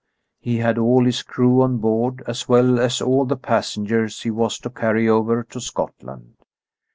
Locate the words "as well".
2.25-2.79